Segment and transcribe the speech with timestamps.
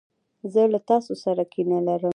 [0.53, 2.09] زه له تاسو سره کینه لرم.